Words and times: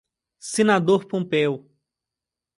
Senador 0.53 1.05
Pompeu 1.05 1.61